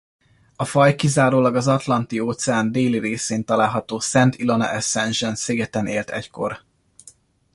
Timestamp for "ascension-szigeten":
4.69-5.87